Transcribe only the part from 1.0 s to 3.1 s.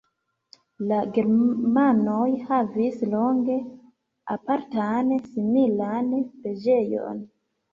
germanoj havis